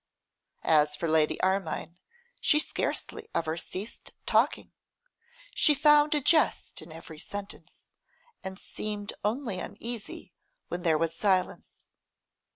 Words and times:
As 0.63 0.95
for 0.95 1.07
Lady 1.07 1.39
Armine, 1.43 1.97
she 2.39 2.57
scarcely 2.57 3.29
ever 3.35 3.55
ceased 3.55 4.13
talking; 4.25 4.71
she 5.53 5.75
found 5.75 6.15
a 6.15 6.21
jest 6.21 6.81
in 6.81 6.91
every 6.91 7.19
sentence, 7.19 7.85
and 8.43 8.57
seemed 8.57 9.13
only 9.23 9.59
uneasy 9.59 10.33
when 10.69 10.81
there 10.81 10.97
was 10.97 11.15
silence. 11.15 11.93